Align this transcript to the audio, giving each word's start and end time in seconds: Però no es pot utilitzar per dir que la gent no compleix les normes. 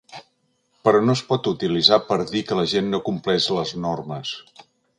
Però 0.87 1.01
no 1.09 1.13
es 1.17 1.21
pot 1.27 1.49
utilitzar 1.51 1.99
per 2.07 2.19
dir 2.31 2.43
que 2.47 2.59
la 2.63 2.65
gent 2.73 2.91
no 2.95 3.03
compleix 3.11 3.51
les 3.59 3.75
normes. 3.85 4.37